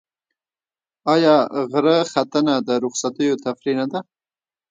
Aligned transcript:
آیا 1.13 1.35
غره 1.71 1.97
ختنه 2.11 2.55
د 2.67 2.69
رخصتیو 2.83 3.41
تفریح 3.45 3.75
نه 3.79 3.85
ده؟ 3.91 3.99